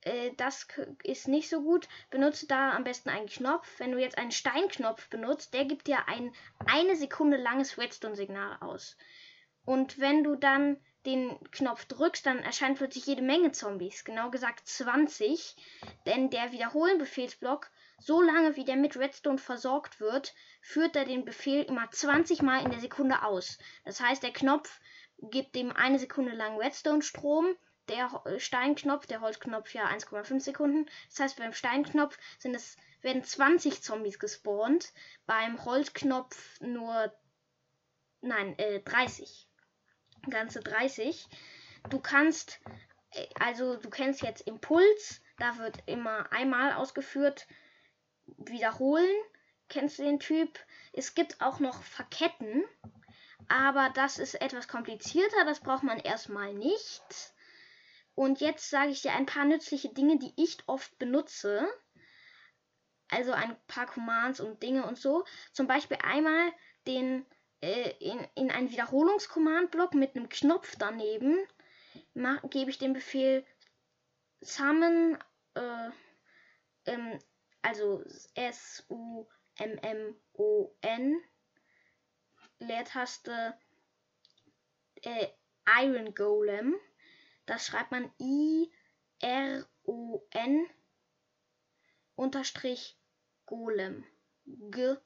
äh, 0.06 0.32
das 0.38 0.68
ist 1.04 1.28
nicht 1.28 1.50
so 1.50 1.62
gut. 1.62 1.90
Benutze 2.10 2.48
da 2.48 2.72
am 2.72 2.86
besten 2.86 3.10
einen 3.10 3.28
Knopf. 3.28 3.68
Wenn 3.80 3.92
du 3.92 4.00
jetzt 4.00 4.18
einen 4.18 4.32
Steinknopf 4.32 5.10
benutzt, 5.10 5.54
der 5.54 5.66
gibt 5.66 5.88
dir 5.88 6.08
ein 6.08 6.34
eine 6.66 6.96
Sekunde 6.96 7.36
langes 7.36 7.78
Redstone-Signal 7.78 8.58
aus. 8.62 8.96
Und 9.66 10.00
wenn 10.00 10.24
du 10.24 10.36
dann 10.36 10.78
den 11.06 11.38
Knopf 11.52 11.86
drückst, 11.86 12.26
dann 12.26 12.40
erscheint 12.40 12.78
plötzlich 12.78 13.06
jede 13.06 13.22
Menge 13.22 13.52
Zombies. 13.52 14.06
Genau 14.06 14.30
gesagt 14.30 14.68
20. 14.68 15.56
Denn 16.06 16.30
der 16.30 16.52
Wiederholen-Befehlsblock 16.52 17.70
so 17.98 18.22
lange 18.22 18.56
wie 18.56 18.66
der 18.66 18.76
mit 18.76 18.98
Redstone 18.98 19.38
versorgt 19.38 20.00
wird, 20.00 20.36
führt 20.62 20.96
er 20.96 21.06
den 21.06 21.26
Befehl 21.26 21.64
immer 21.64 21.90
20 21.90 22.42
Mal 22.42 22.64
in 22.64 22.72
der 22.72 22.80
Sekunde 22.80 23.24
aus. 23.24 23.58
Das 23.86 24.02
heißt, 24.02 24.22
der 24.22 24.34
Knopf 24.34 24.80
gibt 25.22 25.56
dem 25.56 25.72
eine 25.72 26.00
Sekunde 26.00 26.34
lang 26.34 26.58
Redstone-Strom, 26.58 27.56
der 27.88 28.24
Steinknopf, 28.38 29.06
der 29.06 29.22
Holzknopf 29.22 29.74
ja 29.74 29.86
1,5 29.88 30.40
Sekunden. 30.40 30.90
Das 31.10 31.20
heißt, 31.20 31.38
beim 31.38 31.54
Steinknopf 31.54 32.18
sind 32.40 32.56
es, 32.56 32.78
werden 33.02 33.24
20 33.24 33.84
Zombies 33.84 34.20
gespawnt, 34.20 34.92
beim 35.26 35.64
Holzknopf 35.64 36.60
nur, 36.62 37.14
nein, 38.22 38.58
äh, 38.58 38.82
30. 38.82 39.48
Ganze 40.30 40.62
30. 40.62 41.28
Du 41.90 42.00
kannst, 42.00 42.60
äh, 43.12 43.28
also 43.40 43.78
du 43.78 43.90
kennst 43.90 44.24
jetzt 44.24 44.42
Impuls, 44.48 45.22
da 45.38 45.58
wird 45.58 45.78
immer 45.86 46.32
einmal 46.32 46.74
ausgeführt 46.74 47.48
wiederholen. 48.38 49.16
Kennst 49.68 50.00
du 50.00 50.04
den 50.04 50.20
Typ? 50.20 50.60
Es 50.94 51.14
gibt 51.16 51.42
auch 51.42 51.60
noch 51.60 51.82
Verketten, 51.84 52.64
aber 53.48 53.92
das 53.94 54.20
ist 54.20 54.36
etwas 54.36 54.68
komplizierter, 54.68 55.46
das 55.46 55.60
braucht 55.60 55.84
man 55.84 56.00
erstmal 56.00 56.54
nicht. 56.54 57.34
Und 58.16 58.40
jetzt 58.40 58.70
sage 58.70 58.92
ich 58.92 59.02
dir 59.02 59.14
ein 59.14 59.26
paar 59.26 59.46
nützliche 59.46 59.90
Dinge, 59.90 60.18
die 60.20 60.34
ich 60.38 60.58
oft 60.68 60.98
benutze. 60.98 61.68
Also 63.10 63.34
ein 63.34 63.56
paar 63.68 63.86
Commands 63.86 64.40
und 64.40 64.64
Dinge 64.64 64.86
und 64.86 64.98
so. 64.98 65.26
Zum 65.52 65.68
Beispiel 65.68 65.98
einmal 66.02 66.52
den 66.88 67.26
äh, 67.62 67.92
in, 68.00 68.26
in 68.36 68.52
einen 68.52 68.72
Wiederholungskommandblock 68.72 69.94
mit 69.94 70.16
einem 70.16 70.30
Knopf 70.30 70.76
daneben 70.78 71.38
gebe 72.50 72.70
ich 72.70 72.78
den 72.78 72.94
Befehl 72.94 73.46
summon 74.42 75.18
äh, 75.56 75.90
ähm, 76.86 77.20
also 77.62 78.04
S-U-M-M-O-N, 78.36 79.28
Leertaste 82.60 83.58
äh, 85.02 85.28
Iron 85.82 86.14
Golem. 86.16 86.76
Das 87.46 87.68
schreibt 87.68 87.92
man 87.92 88.12
I-R-O-N 88.20 88.70
unterstrich 92.16 92.98
Golem. 93.46 94.04
G-O-L-E-M. 94.46 95.04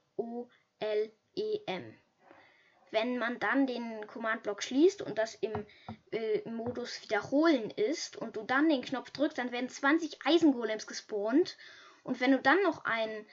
Wenn 2.92 3.18
man 3.18 3.38
dann 3.38 3.66
den 3.66 4.06
Command-Block 4.06 4.62
schließt 4.62 5.02
und 5.02 5.16
das 5.18 5.34
im 5.36 5.66
äh, 6.10 6.48
Modus 6.48 7.02
Wiederholen 7.02 7.70
ist 7.70 8.16
und 8.16 8.36
du 8.36 8.42
dann 8.42 8.68
den 8.68 8.82
Knopf 8.82 9.10
drückst, 9.10 9.38
dann 9.38 9.52
werden 9.52 9.68
20 9.68 10.26
Eisengolems 10.26 10.86
gespawnt 10.86 11.56
und 12.02 12.20
wenn 12.20 12.32
du 12.32 12.40
dann 12.40 12.62
noch 12.62 12.84
einen 12.84 13.26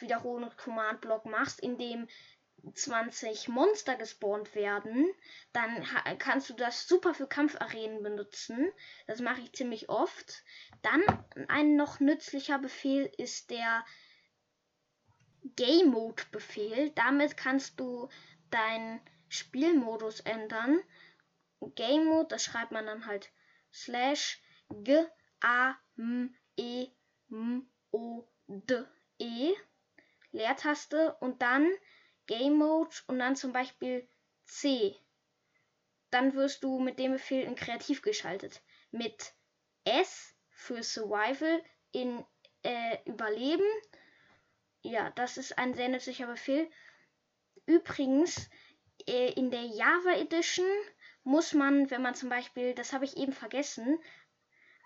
Wiederholungs-Command-Block 0.00 1.26
machst, 1.26 1.60
in 1.60 1.76
dem 1.76 2.06
20 2.72 3.48
Monster 3.48 3.96
gespawnt 3.96 4.54
werden, 4.54 5.06
dann 5.52 5.84
kannst 6.18 6.50
du 6.50 6.54
das 6.54 6.88
super 6.88 7.14
für 7.14 7.26
Kampfarenen 7.26 8.02
benutzen. 8.02 8.70
Das 9.06 9.20
mache 9.20 9.40
ich 9.42 9.52
ziemlich 9.52 9.88
oft. 9.88 10.44
Dann 10.82 11.02
ein 11.48 11.76
noch 11.76 12.00
nützlicher 12.00 12.58
Befehl 12.58 13.12
ist 13.18 13.50
der 13.50 13.84
Game 15.56 15.88
Mode 15.88 16.22
Befehl. 16.32 16.90
Damit 16.90 17.36
kannst 17.36 17.78
du 17.78 18.08
deinen 18.50 19.00
Spielmodus 19.28 20.20
ändern. 20.20 20.80
Game 21.74 22.06
Mode, 22.06 22.28
das 22.28 22.44
schreibt 22.44 22.72
man 22.72 22.86
dann 22.86 23.06
halt 23.06 23.30
slash 23.72 24.42
g 24.70 25.04
a 25.40 25.76
m 25.96 26.34
e 26.56 26.88
m 27.30 27.70
o 27.90 28.26
d 28.46 28.84
e 29.18 29.54
Leertaste 30.32 31.14
und 31.20 31.42
dann 31.42 31.70
Game 32.26 32.54
Mode 32.54 32.94
und 33.06 33.18
dann 33.18 33.36
zum 33.36 33.52
Beispiel 33.52 34.08
C. 34.44 34.96
Dann 36.10 36.34
wirst 36.34 36.62
du 36.62 36.78
mit 36.78 36.98
dem 36.98 37.12
Befehl 37.12 37.44
in 37.44 37.56
Kreativ 37.56 38.02
geschaltet. 38.02 38.62
Mit 38.90 39.34
S 39.84 40.34
für 40.50 40.82
Survival 40.82 41.62
in 41.92 42.24
äh, 42.62 42.98
Überleben. 43.04 43.66
Ja, 44.82 45.10
das 45.10 45.36
ist 45.36 45.58
ein 45.58 45.74
sehr 45.74 45.88
nützlicher 45.88 46.26
Befehl. 46.26 46.70
Übrigens, 47.66 48.48
äh, 49.06 49.32
in 49.32 49.50
der 49.50 49.64
Java 49.64 50.12
Edition 50.12 50.66
muss 51.22 51.54
man, 51.54 51.90
wenn 51.90 52.02
man 52.02 52.14
zum 52.14 52.28
Beispiel, 52.28 52.74
das 52.74 52.92
habe 52.92 53.04
ich 53.04 53.16
eben 53.16 53.32
vergessen, 53.32 53.98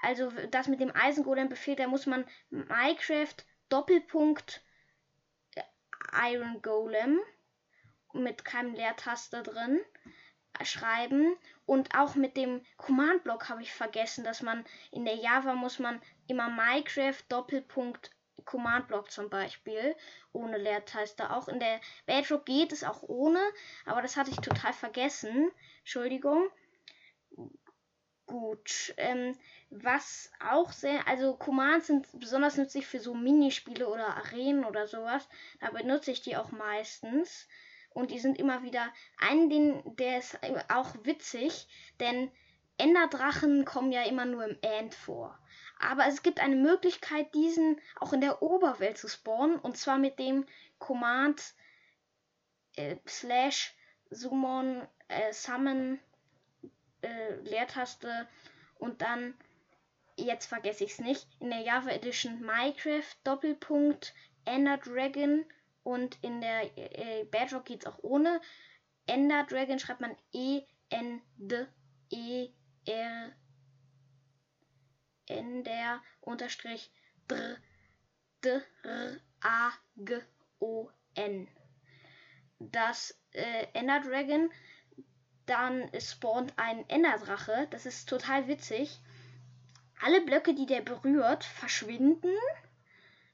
also 0.01 0.31
das 0.51 0.69
mit 0.69 0.81
dem 0.81 0.95
Eisengolem-Befehl, 0.95 1.75
da 1.75 1.89
muss 1.89 2.07
man 2.07 2.25
Minecraft 2.51 3.35
Doppelpunkt 3.69 4.63
Iron 6.13 6.63
Golem 6.63 7.19
mit 8.13 8.45
keinem 8.45 8.75
Leertaste 8.75 9.43
drin 9.43 9.81
äh, 10.59 10.65
schreiben 10.65 11.37
und 11.67 11.95
auch 11.95 12.15
mit 12.15 12.37
dem 12.37 12.63
Command 12.77 13.25
Block 13.25 13.49
habe 13.49 13.63
ich 13.63 13.73
vergessen, 13.73 14.25
dass 14.25 14.43
man 14.43 14.65
in 14.91 15.05
der 15.05 15.17
Java 15.17 15.55
muss 15.55 15.79
man 15.79 16.01
immer 16.27 16.49
Minecraft 16.49 17.23
Doppelpunkt 17.29 18.11
Command 18.45 18.89
Block 18.89 19.11
zum 19.11 19.29
Beispiel 19.29 19.95
ohne 20.33 20.57
Leertaste. 20.57 21.31
Auch 21.31 21.49
in 21.49 21.61
der 21.61 21.81
Bedrock 22.07 22.47
geht 22.47 22.73
es 22.73 22.83
auch 22.83 23.03
ohne, 23.03 23.41
aber 23.85 24.01
das 24.01 24.17
hatte 24.17 24.31
ich 24.31 24.39
total 24.39 24.73
vergessen. 24.73 25.51
Entschuldigung. 25.81 26.49
Gut. 28.29 28.93
Ähm, 28.99 29.37
was 29.71 30.31
auch 30.39 30.71
sehr, 30.71 31.09
also 31.09 31.35
Commands 31.35 31.87
sind 31.87 32.07
besonders 32.21 32.59
nützlich 32.59 32.87
für 32.87 33.01
so 33.01 33.15
Minispiele 33.15 33.89
oder 33.89 34.17
Arenen 34.17 34.67
oder 34.67 34.87
sowas. 34.87 35.27
Da 35.61 35.71
benutze 35.71 36.11
ich 36.11 36.21
die 36.21 36.37
auch 36.37 36.51
meistens. 36.51 37.49
Und 37.91 38.11
die 38.11 38.19
sind 38.19 38.39
immer 38.39 38.63
wieder. 38.63 38.93
Einen, 39.19 39.49
den, 39.49 39.97
der 39.97 40.19
ist 40.19 40.39
auch 40.69 40.95
witzig, 41.05 41.69
denn 42.01 42.31
Enderdrachen 42.77 43.65
kommen 43.65 43.93
ja 43.93 44.03
immer 44.03 44.27
nur 44.27 44.45
im 44.45 44.59
End 44.61 44.95
vor. 44.95 45.39
Aber 45.81 46.07
es 46.07 46.23
gibt 46.23 46.39
eine 46.39 46.57
Möglichkeit, 46.57 47.35
diesen 47.35 47.81
auch 47.99 48.13
in 48.13 48.21
der 48.21 48.43
Oberwelt 48.43 48.99
zu 48.99 49.09
spawnen. 49.09 49.59
Und 49.59 49.79
zwar 49.79 49.97
mit 49.97 50.19
dem 50.19 50.45
Command 50.79 51.55
äh, 52.77 52.97
slash 53.07 53.75
summon, 54.11 54.87
äh, 55.09 55.33
summon 55.33 55.99
äh, 57.03 57.35
Leertaste 57.43 58.29
und 58.79 59.03
dann, 59.03 59.35
jetzt 60.17 60.47
vergesse 60.47 60.85
ich 60.85 60.93
es 60.93 60.99
nicht, 60.99 61.27
in 61.41 61.51
der 61.51 61.61
Java 61.61 61.91
Edition 61.91 62.41
Minecraft 62.41 63.17
Doppelpunkt 63.25 64.15
Ender 64.45 64.79
Dragon 64.79 65.45
und 65.83 66.19
in 66.23 66.41
der 66.41 66.77
äh, 66.77 67.25
Bedrock 67.25 67.67
geht 67.67 67.83
es 67.83 67.87
auch 67.87 67.99
ohne. 68.03 68.41
Ender 69.07 69.45
Dragon 69.45 69.79
schreibt 69.79 70.01
man 70.01 70.17
E-N-D-E-R 70.33 71.73
Ender 75.27 76.03
unterstrich 76.21 76.91
dr, 77.27 77.59
d, 78.43 78.63
r, 78.83 79.21
a, 79.41 79.73
g, 79.97 80.21
o, 80.61 80.89
n. 81.15 81.49
Das 82.59 83.19
äh, 83.33 83.67
Ender 83.75 84.01
Dragon, 84.01 84.51
dann 85.49 85.91
spawnt 86.01 86.53
ein 86.57 86.89
Enderdrache. 86.89 87.67
Das 87.71 87.87
ist 87.87 88.09
total 88.09 88.49
witzig. 88.49 89.01
Alle 90.01 90.21
Blöcke, 90.21 90.55
die 90.55 90.67
der 90.67 90.81
berührt, 90.81 91.45
verschwinden 91.45 92.35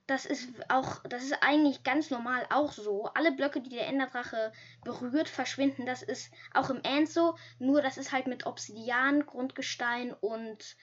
das 0.07 0.27
ist 0.27 0.51
auch, 0.69 1.03
das 1.05 1.23
ist 1.25 1.43
eigentlich 1.43 1.83
ganz 1.83 2.11
normal 2.11 2.47
auch 2.51 2.73
so. 2.73 3.07
Alle 3.15 3.33
Blöcke, 3.33 3.63
die 3.63 3.71
der 3.71 3.87
Enderdrache 3.87 4.53
berührt, 4.83 5.29
verschwinden. 5.29 5.87
Das 5.87 6.03
ist 6.03 6.31
auch 6.53 6.69
im 6.69 6.83
End 6.83 7.09
so. 7.09 7.37
Nur 7.59 7.81
das 7.81 7.97
ist 7.97 8.13
halt 8.13 8.27
mit 8.27 8.45
Obsidian, 8.45 9.25
Grundgestein 9.25 10.13
und 10.13 10.77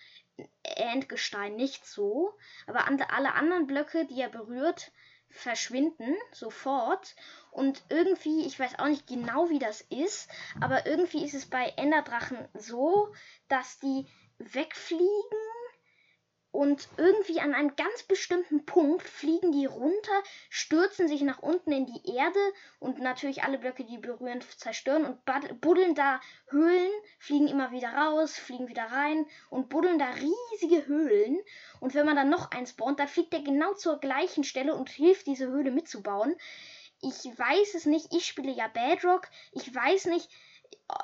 Endgestein 0.63 1.55
nicht 1.55 1.85
so. 1.85 2.33
Aber 2.65 2.87
alle 2.87 3.33
anderen 3.35 3.67
Blöcke, 3.67 4.07
die 4.07 4.19
er 4.19 4.29
berührt, 4.29 4.91
verschwinden 5.31 6.15
sofort. 6.31 7.15
Und 7.51 7.83
irgendwie, 7.89 8.45
ich 8.45 8.59
weiß 8.59 8.79
auch 8.79 8.87
nicht 8.87 9.07
genau, 9.07 9.49
wie 9.49 9.59
das 9.59 9.81
ist, 9.81 10.29
aber 10.59 10.85
irgendwie 10.85 11.25
ist 11.25 11.33
es 11.33 11.49
bei 11.49 11.73
Enderdrachen 11.75 12.37
so, 12.53 13.13
dass 13.49 13.79
die 13.79 14.07
wegfliegen 14.37 15.37
und 16.51 16.89
irgendwie 16.97 17.39
an 17.39 17.53
einem 17.53 17.75
ganz 17.75 18.03
bestimmten 18.03 18.65
Punkt 18.65 19.07
fliegen 19.07 19.51
die 19.51 19.65
runter, 19.65 20.23
stürzen 20.49 21.07
sich 21.07 21.21
nach 21.21 21.39
unten 21.39 21.71
in 21.71 21.85
die 21.85 22.15
Erde 22.15 22.39
und 22.79 22.99
natürlich 22.99 23.43
alle 23.43 23.57
Blöcke, 23.57 23.85
die 23.85 23.97
berühren, 23.97 24.41
zerstören 24.57 25.05
und 25.05 25.61
buddeln 25.61 25.95
da 25.95 26.19
Höhlen, 26.49 26.91
fliegen 27.19 27.47
immer 27.47 27.71
wieder 27.71 27.93
raus, 27.93 28.37
fliegen 28.37 28.67
wieder 28.67 28.83
rein 28.83 29.25
und 29.49 29.69
buddeln 29.69 29.97
da 29.97 30.09
riesige 30.09 30.85
Höhlen. 30.87 31.39
Und 31.79 31.95
wenn 31.95 32.05
man 32.05 32.15
dann 32.15 32.29
noch 32.29 32.51
eins 32.51 32.71
spawnt, 32.71 32.99
dann 32.99 33.07
fliegt 33.07 33.31
der 33.31 33.41
genau 33.41 33.73
zur 33.73 33.99
gleichen 33.99 34.43
Stelle 34.43 34.75
und 34.75 34.89
hilft, 34.89 35.27
diese 35.27 35.47
Höhle 35.47 35.71
mitzubauen. 35.71 36.35
Ich 37.01 37.25
weiß 37.25 37.75
es 37.75 37.85
nicht, 37.85 38.13
ich 38.13 38.25
spiele 38.27 38.51
ja 38.51 38.67
Bedrock, 38.67 39.27
ich 39.53 39.73
weiß 39.73 40.05
nicht, 40.05 40.29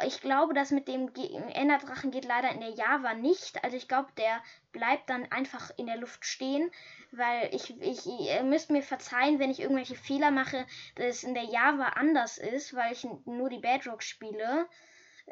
ich 0.06 0.22
glaube, 0.22 0.53
das 0.53 0.72
mit 0.72 0.88
dem 0.88 1.12
Enderdrachen 1.53 2.12
geht 2.12 2.25
leider 2.25 2.51
in 2.51 2.60
der 2.60 2.72
Java 2.72 3.13
nicht. 3.13 3.63
Also 3.63 3.77
ich 3.77 3.88
glaube, 3.88 4.10
der 4.17 4.41
bleibt 4.72 5.10
dann 5.10 5.32
einfach 5.32 5.72
in 5.77 5.86
der 5.86 5.98
Luft 5.98 6.25
stehen, 6.25 6.72
weil 7.12 7.53
ich, 7.53 7.79
ich, 7.82 8.06
ihr 8.06 8.44
müsst 8.44 8.70
mir 8.70 8.82
verzeihen, 8.82 9.39
wenn 9.39 9.51
ich 9.51 9.60
irgendwelche 9.60 9.96
Fehler 9.96 10.32
mache, 10.32 10.65
dass 10.96 11.17
es 11.17 11.24
in 11.24 11.34
der 11.34 11.46
Java 11.46 11.89
anders 11.89 12.38
ist, 12.38 12.74
weil 12.74 12.91
ich 12.94 13.08
nur 13.25 13.50
die 13.50 13.60
Bedrock 13.60 14.03
spiele. 14.03 14.67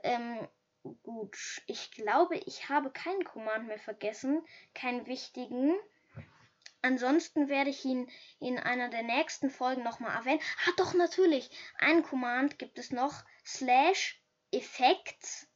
Ähm, 0.03 0.47
gut, 1.03 1.37
ich 1.67 1.91
glaube, 1.91 2.37
ich 2.37 2.69
habe 2.69 2.91
keinen 2.91 3.23
Command 3.23 3.67
mehr 3.67 3.79
vergessen, 3.79 4.45
keinen 4.73 5.07
wichtigen. 5.07 5.75
Ansonsten 6.81 7.49
werde 7.49 7.71
ich 7.71 7.83
ihn 7.83 8.07
in 8.39 8.59
einer 8.59 8.89
der 8.89 9.01
nächsten 9.01 9.49
Folgen 9.49 9.83
nochmal 9.83 10.15
erwähnen. 10.15 10.41
Ah, 10.67 10.71
doch, 10.77 10.93
natürlich. 10.93 11.49
Ein 11.79 12.03
Command 12.03 12.59
gibt 12.59 12.77
es 12.77 12.91
noch. 12.91 13.23
Slash 13.43 14.21
Effekt, 14.55 15.47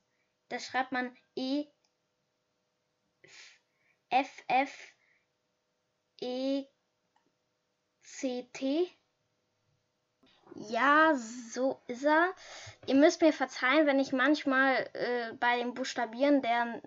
das 0.49 0.65
schreibt 0.65 0.91
man 0.91 1.15
E 1.35 1.65
F 4.09 4.43
F 4.47 4.93
E 6.21 6.65
C 8.01 8.49
T. 8.53 8.89
Ja, 10.55 11.13
so 11.15 11.81
ist 11.87 12.03
er. 12.03 12.33
Ihr 12.87 12.95
müsst 12.95 13.21
mir 13.21 13.31
verzeihen, 13.31 13.85
wenn 13.85 13.99
ich 13.99 14.11
manchmal 14.11 14.89
äh, 14.93 15.33
bei 15.33 15.57
dem 15.59 15.73
Buchstabieren 15.73 16.41
der 16.41 16.81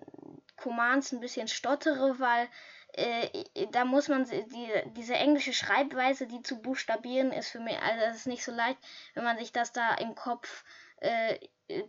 Commands 0.57 1.11
ein 1.11 1.21
bisschen 1.21 1.47
stottere, 1.47 2.19
weil 2.19 2.49
äh, 2.93 3.67
da 3.71 3.85
muss 3.85 4.09
man 4.09 4.25
die, 4.25 4.83
diese 4.97 5.15
englische 5.15 5.53
Schreibweise, 5.53 6.27
die 6.27 6.43
zu 6.43 6.61
buchstabieren, 6.61 7.31
ist 7.31 7.49
für 7.49 7.59
mich, 7.59 7.79
also 7.79 7.99
das 8.01 8.17
ist 8.17 8.27
nicht 8.27 8.43
so 8.43 8.51
leicht, 8.51 8.77
wenn 9.15 9.23
man 9.23 9.39
sich 9.39 9.51
das 9.51 9.71
da 9.71 9.95
im 9.95 10.13
Kopf 10.13 10.63
äh, 11.03 11.39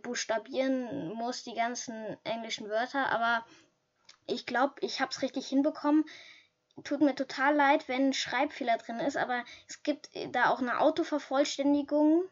buchstabieren 0.01 1.13
muss, 1.13 1.43
die 1.43 1.53
ganzen 1.53 2.17
englischen 2.23 2.69
Wörter, 2.69 3.09
aber 3.11 3.45
ich 4.27 4.45
glaube, 4.45 4.75
ich 4.81 5.01
habe 5.01 5.11
es 5.11 5.21
richtig 5.21 5.47
hinbekommen. 5.47 6.05
Tut 6.83 7.01
mir 7.01 7.15
total 7.15 7.55
leid, 7.55 7.87
wenn 7.87 8.09
ein 8.09 8.13
Schreibfehler 8.13 8.77
drin 8.77 8.99
ist, 8.99 9.15
aber 9.15 9.43
es 9.67 9.83
gibt 9.83 10.09
da 10.31 10.49
auch 10.49 10.59
eine 10.59 10.79
Autovervollständigung. 10.79 12.27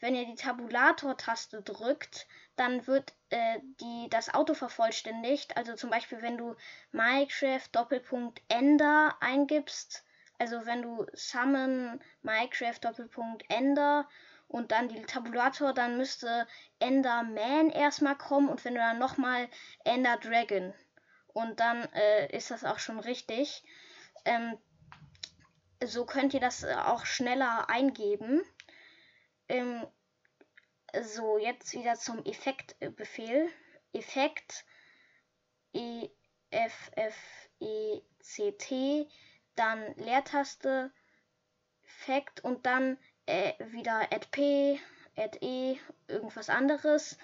Wenn 0.00 0.14
ihr 0.14 0.26
die 0.26 0.34
Tabulator-Taste 0.34 1.62
drückt, 1.62 2.26
dann 2.56 2.86
wird 2.86 3.14
äh, 3.30 3.60
die, 3.80 4.08
das 4.10 4.32
Auto 4.32 4.54
vervollständigt. 4.54 5.56
Also 5.56 5.74
zum 5.74 5.90
Beispiel, 5.90 6.20
wenn 6.20 6.36
du 6.36 6.56
Minecraft 6.92 7.68
Doppelpunkt 7.72 8.42
Ender 8.48 9.16
eingibst, 9.20 10.04
also 10.38 10.64
wenn 10.66 10.82
du 10.82 11.06
Summon 11.12 12.00
Minecraft 12.22 12.78
Doppelpunkt 12.80 13.44
Ender 13.48 14.08
und 14.50 14.72
dann 14.72 14.88
die 14.88 15.02
Tabulator, 15.02 15.72
dann 15.72 15.96
müsste 15.96 16.46
Ender 16.80 17.22
Man 17.22 17.70
erstmal 17.70 18.18
kommen 18.18 18.48
und 18.48 18.64
wenn 18.64 18.74
du 18.74 18.80
dann 18.80 18.98
nochmal 18.98 19.48
Ender 19.84 20.16
Dragon. 20.16 20.74
Und 21.28 21.60
dann 21.60 21.84
äh, 21.92 22.36
ist 22.36 22.50
das 22.50 22.64
auch 22.64 22.80
schon 22.80 22.98
richtig. 22.98 23.62
Ähm, 24.24 24.58
so 25.84 26.04
könnt 26.04 26.34
ihr 26.34 26.40
das 26.40 26.64
auch 26.64 27.06
schneller 27.06 27.70
eingeben. 27.70 28.42
Ähm, 29.48 29.86
so, 31.00 31.38
jetzt 31.38 31.72
wieder 31.72 31.94
zum 31.94 32.24
Effektbefehl. 32.24 33.48
Effekt 33.92 34.64
E 35.72 36.08
F 36.50 36.90
F 36.96 37.14
E 37.60 38.00
C 38.18 38.52
T, 38.52 39.08
dann 39.54 39.94
Leertaste, 39.96 40.92
Effekt 41.84 42.40
und 42.40 42.66
dann 42.66 42.98
äh, 43.30 43.54
wieder 43.72 44.10
p, 44.32 44.80
e, 45.42 45.78
irgendwas 46.08 46.50
anderes, 46.50 47.16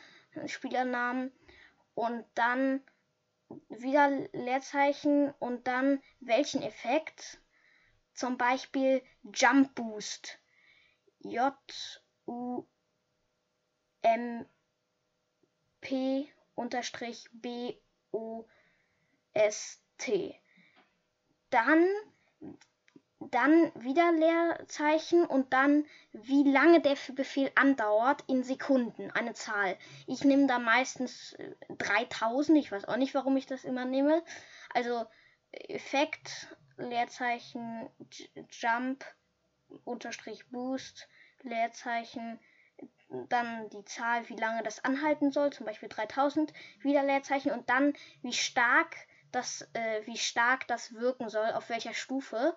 Spielernamen 0.46 1.32
und 1.94 2.24
dann 2.34 2.82
wieder 3.68 4.10
Leerzeichen 4.32 5.32
und 5.38 5.66
dann 5.66 6.02
welchen 6.20 6.62
Effekt. 6.62 7.40
Zum 8.14 8.38
Beispiel 8.38 9.02
Jump 9.34 9.74
Boost. 9.74 10.38
J 11.20 11.54
U 12.26 12.64
M 14.02 14.46
P 15.80 16.28
unterstrich 16.54 17.28
B 17.32 17.76
O 18.12 18.46
S 19.32 19.82
T. 19.98 20.40
Dann 21.50 21.86
dann 23.30 23.72
wieder 23.74 24.12
Leerzeichen 24.12 25.24
und 25.24 25.52
dann 25.52 25.86
wie 26.12 26.44
lange 26.44 26.80
der 26.80 26.96
Befehl 27.14 27.50
andauert 27.54 28.24
in 28.26 28.42
Sekunden, 28.42 29.10
eine 29.10 29.34
Zahl. 29.34 29.76
Ich 30.06 30.24
nehme 30.24 30.46
da 30.46 30.58
meistens 30.58 31.36
3000, 31.78 32.56
äh, 32.56 32.60
ich 32.60 32.72
weiß 32.72 32.86
auch 32.86 32.96
nicht, 32.96 33.14
warum 33.14 33.36
ich 33.36 33.46
das 33.46 33.64
immer 33.64 33.84
nehme. 33.84 34.22
Also 34.74 35.06
Effekt, 35.52 36.56
Leerzeichen, 36.76 37.88
Jump, 38.50 39.04
Unterstrich 39.84 40.48
Boost, 40.50 41.08
Leerzeichen, 41.42 42.38
dann 43.28 43.70
die 43.70 43.84
Zahl, 43.84 44.28
wie 44.28 44.36
lange 44.36 44.62
das 44.62 44.84
anhalten 44.84 45.30
soll, 45.30 45.52
zum 45.52 45.66
Beispiel 45.66 45.88
3000, 45.88 46.52
wieder 46.80 47.02
Leerzeichen 47.02 47.52
und 47.52 47.70
dann 47.70 47.94
wie 48.22 48.32
stark 48.32 48.96
das, 49.32 49.62
äh, 49.74 50.06
wie 50.06 50.16
stark 50.16 50.66
das 50.68 50.94
wirken 50.94 51.28
soll, 51.28 51.52
auf 51.52 51.68
welcher 51.68 51.94
Stufe 51.94 52.56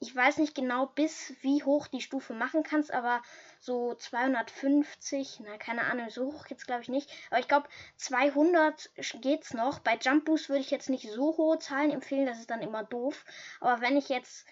ich 0.00 0.14
weiß 0.14 0.38
nicht 0.38 0.54
genau, 0.54 0.86
bis 0.86 1.34
wie 1.42 1.64
hoch 1.64 1.88
die 1.88 2.00
Stufe 2.00 2.32
machen 2.32 2.62
kannst, 2.62 2.92
aber 2.92 3.20
so 3.60 3.94
250, 3.94 5.40
na 5.44 5.56
keine 5.56 5.82
Ahnung, 5.84 6.08
so 6.08 6.32
hoch 6.32 6.46
geht's 6.46 6.66
glaube 6.66 6.82
ich 6.82 6.88
nicht. 6.88 7.10
Aber 7.30 7.40
ich 7.40 7.48
glaube 7.48 7.68
200 7.96 8.90
geht's 9.20 9.54
noch. 9.54 9.80
Bei 9.80 9.96
Jump 9.96 10.24
Boost 10.24 10.48
würde 10.48 10.60
ich 10.60 10.70
jetzt 10.70 10.88
nicht 10.88 11.10
so 11.10 11.36
hohe 11.36 11.58
Zahlen 11.58 11.90
empfehlen, 11.90 12.26
das 12.26 12.38
ist 12.38 12.50
dann 12.50 12.62
immer 12.62 12.84
doof. 12.84 13.24
Aber 13.60 13.80
wenn 13.80 13.96
ich 13.96 14.08
jetzt 14.08 14.46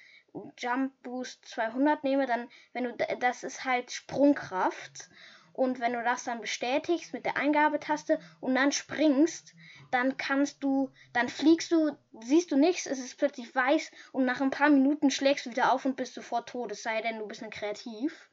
Jump 0.58 0.92
Boost 1.02 1.46
200 1.46 2.02
nehme, 2.02 2.26
dann, 2.26 2.48
wenn 2.72 2.84
du, 2.84 2.96
das 3.20 3.44
ist 3.44 3.64
halt 3.64 3.90
Sprungkraft. 3.90 5.08
Und 5.56 5.80
wenn 5.80 5.94
du 5.94 6.04
das 6.04 6.24
dann 6.24 6.42
bestätigst 6.42 7.14
mit 7.14 7.24
der 7.24 7.38
Eingabetaste 7.38 8.20
und 8.40 8.54
dann 8.54 8.72
springst, 8.72 9.54
dann 9.90 10.18
kannst 10.18 10.62
du, 10.62 10.90
dann 11.14 11.30
fliegst 11.30 11.72
du, 11.72 11.96
siehst 12.20 12.50
du 12.52 12.56
nichts, 12.56 12.84
es 12.84 12.98
ist 12.98 13.16
plötzlich 13.16 13.54
weiß 13.54 13.90
und 14.12 14.26
nach 14.26 14.42
ein 14.42 14.50
paar 14.50 14.68
Minuten 14.68 15.10
schlägst 15.10 15.46
du 15.46 15.50
wieder 15.50 15.72
auf 15.72 15.86
und 15.86 15.96
bist 15.96 16.12
sofort 16.12 16.50
tot, 16.50 16.72
es 16.72 16.82
sei 16.82 17.00
denn, 17.00 17.18
du 17.18 17.26
bist 17.26 17.42
ein 17.42 17.48
kreativ. 17.48 18.30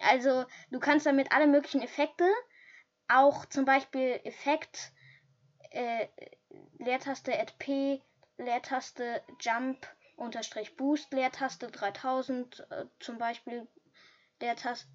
Also, 0.00 0.46
du 0.70 0.80
kannst 0.80 1.06
damit 1.06 1.30
alle 1.30 1.46
möglichen 1.46 1.80
Effekte, 1.80 2.28
auch 3.06 3.46
zum 3.46 3.64
Beispiel 3.64 4.20
Effekt, 4.24 4.92
äh, 5.70 6.08
Leertaste 6.78 7.38
Add 7.38 7.52
P, 7.60 8.02
Leertaste 8.36 9.22
Jump, 9.40 9.86
unterstrich 10.16 10.76
Boost, 10.76 11.12
Leertaste 11.12 11.68
3000, 11.68 12.66
äh, 12.70 12.86
zum 12.98 13.18
Beispiel 13.18 13.68
Leertaste 14.40 14.88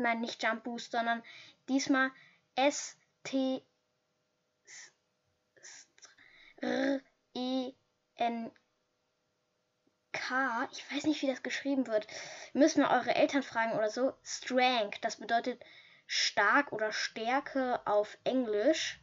nein, 0.00 0.20
nicht 0.20 0.42
Jump 0.42 0.64
Boost, 0.64 0.92
sondern 0.92 1.22
diesmal 1.68 2.10
S 2.56 2.96
T 3.22 3.62
R 6.62 7.00
E 7.34 7.72
N 8.16 8.50
K. 10.12 10.68
Ich 10.72 10.90
weiß 10.92 11.04
nicht, 11.04 11.22
wie 11.22 11.26
das 11.26 11.42
geschrieben 11.42 11.86
wird. 11.86 12.06
Müssen 12.52 12.82
wir 12.82 12.90
eure 12.90 13.14
Eltern 13.14 13.42
fragen 13.42 13.72
oder 13.72 13.90
so. 13.90 14.12
Strength, 14.22 15.04
das 15.04 15.16
bedeutet 15.16 15.62
stark 16.06 16.72
oder 16.72 16.92
Stärke 16.92 17.80
auf 17.86 18.18
Englisch. 18.24 19.00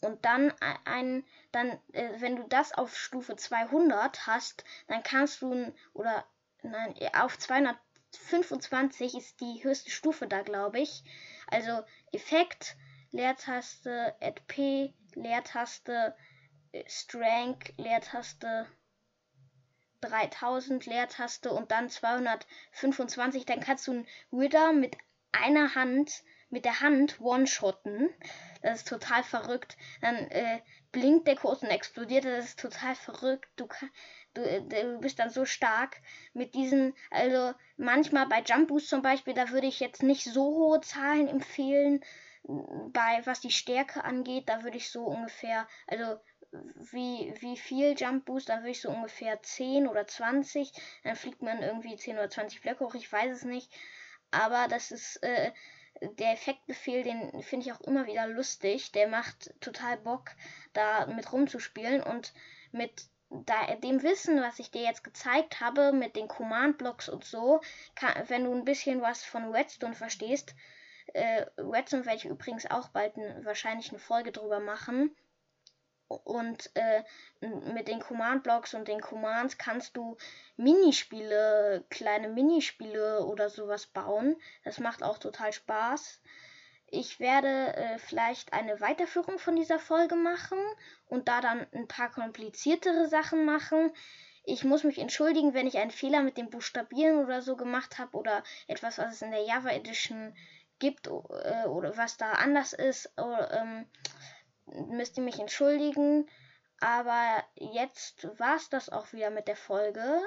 Und 0.00 0.24
dann 0.24 0.52
ein, 0.84 1.24
dann, 1.52 1.70
äh, 1.92 2.20
wenn 2.20 2.36
du 2.36 2.44
das 2.48 2.72
auf 2.72 2.96
Stufe 2.96 3.36
200 3.36 4.26
hast, 4.26 4.64
dann 4.86 5.02
kannst 5.02 5.42
du, 5.42 5.72
oder 5.92 6.24
nein, 6.62 6.94
auf 7.14 7.38
200 7.38 7.76
25 8.16 9.14
ist 9.14 9.40
die 9.40 9.62
höchste 9.62 9.90
Stufe 9.90 10.26
da, 10.26 10.42
glaube 10.42 10.80
ich. 10.80 11.04
Also 11.48 11.82
Effekt, 12.12 12.76
Leertaste, 13.10 14.14
Add 14.20 14.42
P, 14.46 14.94
Leertaste, 15.14 16.14
äh, 16.72 16.84
Strength, 16.86 17.74
Leertaste 17.78 18.66
3000, 20.00 20.86
Leertaste 20.86 21.50
und 21.50 21.70
dann 21.70 21.88
225. 21.88 23.46
Dann 23.46 23.60
kannst 23.60 23.86
du 23.86 23.92
einen 23.92 24.06
Wither 24.30 24.72
mit 24.72 24.96
einer 25.32 25.74
Hand, 25.74 26.22
mit 26.50 26.64
der 26.64 26.80
Hand 26.80 27.20
one-shotten. 27.20 28.08
Das 28.62 28.78
ist 28.78 28.88
total 28.88 29.22
verrückt. 29.22 29.76
Dann 30.00 30.16
äh, 30.30 30.60
blinkt 30.92 31.26
der 31.26 31.36
Kurs 31.36 31.62
und 31.62 31.70
explodiert. 31.70 32.24
Das 32.24 32.44
ist 32.44 32.60
total 32.60 32.94
verrückt. 32.94 33.48
Du, 33.56 33.66
äh, 33.66 34.27
du 34.38 34.98
bist 35.00 35.18
dann 35.18 35.30
so 35.30 35.44
stark 35.44 36.00
mit 36.32 36.54
diesen, 36.54 36.94
also 37.10 37.54
manchmal 37.76 38.26
bei 38.26 38.42
Jump 38.42 38.68
Boost 38.68 38.88
zum 38.88 39.02
Beispiel, 39.02 39.34
da 39.34 39.50
würde 39.50 39.66
ich 39.66 39.80
jetzt 39.80 40.02
nicht 40.02 40.24
so 40.24 40.44
hohe 40.44 40.80
Zahlen 40.80 41.28
empfehlen. 41.28 42.04
Bei 42.44 43.20
was 43.24 43.40
die 43.40 43.50
Stärke 43.50 44.04
angeht, 44.04 44.48
da 44.48 44.62
würde 44.62 44.76
ich 44.78 44.90
so 44.90 45.04
ungefähr, 45.04 45.66
also 45.86 46.18
wie, 46.92 47.34
wie 47.40 47.56
viel 47.56 47.94
Jump 47.98 48.24
Boost, 48.24 48.48
da 48.48 48.58
würde 48.58 48.70
ich 48.70 48.80
so 48.80 48.90
ungefähr 48.90 49.42
10 49.42 49.86
oder 49.86 50.06
20. 50.06 50.72
Dann 51.04 51.16
fliegt 51.16 51.42
man 51.42 51.62
irgendwie 51.62 51.96
10 51.96 52.16
oder 52.16 52.30
20 52.30 52.62
Blöcke 52.62 52.84
hoch, 52.84 52.94
ich 52.94 53.12
weiß 53.12 53.36
es 53.36 53.44
nicht. 53.44 53.70
Aber 54.30 54.66
das 54.68 54.90
ist, 54.90 55.22
äh, 55.22 55.52
der 56.02 56.32
Effektbefehl, 56.32 57.02
den 57.02 57.42
finde 57.42 57.66
ich 57.66 57.72
auch 57.72 57.80
immer 57.80 58.06
wieder 58.06 58.26
lustig. 58.26 58.92
Der 58.92 59.08
macht 59.08 59.52
total 59.60 59.96
Bock, 59.98 60.30
da 60.72 61.06
mit 61.06 61.32
rumzuspielen 61.32 62.02
und 62.02 62.32
mit 62.72 63.08
da, 63.30 63.74
dem 63.76 64.02
Wissen, 64.02 64.40
was 64.40 64.58
ich 64.58 64.70
dir 64.70 64.82
jetzt 64.82 65.04
gezeigt 65.04 65.60
habe, 65.60 65.92
mit 65.92 66.16
den 66.16 66.28
Command-Blocks 66.28 67.08
und 67.08 67.24
so, 67.24 67.60
kann, 67.94 68.28
wenn 68.28 68.44
du 68.44 68.52
ein 68.52 68.64
bisschen 68.64 69.02
was 69.02 69.24
von 69.24 69.54
Redstone 69.54 69.94
verstehst, 69.94 70.54
äh, 71.14 71.46
Redstone 71.58 72.06
werde 72.06 72.18
ich 72.18 72.24
übrigens 72.26 72.70
auch 72.70 72.88
bald 72.88 73.16
ein, 73.16 73.44
wahrscheinlich 73.44 73.90
eine 73.90 73.98
Folge 73.98 74.32
drüber 74.32 74.60
machen. 74.60 75.14
Und 76.08 76.70
äh, 76.74 77.02
mit 77.40 77.86
den 77.86 78.00
Command-Blocks 78.00 78.72
und 78.72 78.88
den 78.88 79.00
Commands 79.02 79.58
kannst 79.58 79.94
du 79.94 80.16
Minispiele, 80.56 81.84
kleine 81.90 82.30
Minispiele 82.30 83.26
oder 83.26 83.50
sowas 83.50 83.86
bauen. 83.86 84.36
Das 84.64 84.78
macht 84.78 85.02
auch 85.02 85.18
total 85.18 85.52
Spaß. 85.52 86.22
Ich 86.90 87.20
werde 87.20 87.76
äh, 87.76 87.98
vielleicht 87.98 88.52
eine 88.52 88.80
Weiterführung 88.80 89.38
von 89.38 89.56
dieser 89.56 89.78
Folge 89.78 90.16
machen 90.16 90.58
und 91.06 91.28
da 91.28 91.40
dann 91.40 91.66
ein 91.72 91.86
paar 91.86 92.10
kompliziertere 92.10 93.08
Sachen 93.08 93.44
machen. 93.44 93.92
Ich 94.44 94.64
muss 94.64 94.84
mich 94.84 94.98
entschuldigen, 94.98 95.52
wenn 95.52 95.66
ich 95.66 95.76
einen 95.76 95.90
Fehler 95.90 96.22
mit 96.22 96.38
dem 96.38 96.48
Buchstabieren 96.48 97.18
oder 97.18 97.42
so 97.42 97.56
gemacht 97.56 97.98
habe 97.98 98.16
oder 98.16 98.42
etwas, 98.66 98.96
was 98.96 99.14
es 99.14 99.22
in 99.22 99.30
der 99.30 99.44
Java 99.44 99.70
Edition 99.70 100.34
gibt 100.78 101.08
äh, 101.08 101.66
oder 101.66 101.96
was 101.98 102.16
da 102.16 102.32
anders 102.32 102.72
ist. 102.72 103.12
Oder, 103.18 103.52
ähm, 103.52 103.86
müsst 104.88 105.18
ihr 105.18 105.22
mich 105.22 105.38
entschuldigen. 105.38 106.26
Aber 106.80 107.44
jetzt 107.56 108.26
war 108.38 108.56
es 108.56 108.70
das 108.70 108.88
auch 108.88 109.12
wieder 109.12 109.28
mit 109.30 109.48
der 109.48 109.56
Folge. 109.56 110.22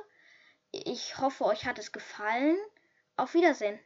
Ich 0.71 1.17
hoffe, 1.17 1.45
euch 1.45 1.65
hat 1.65 1.79
es 1.79 1.91
gefallen. 1.91 2.57
Auf 3.17 3.33
Wiedersehen. 3.33 3.79